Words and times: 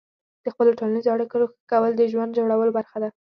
د 0.45 0.45
خپلو 0.53 0.71
ټولنیزو 0.79 1.13
اړیکو 1.15 1.35
ښه 1.53 1.63
کول 1.71 1.91
د 1.95 2.01
ژوند 2.11 2.35
جوړولو 2.37 2.75
برخه 2.77 2.97
ده. 3.03 3.09